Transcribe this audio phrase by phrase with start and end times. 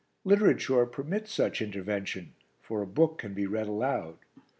[0.23, 4.17] Literature permits such intervention, for a book can be read aloud.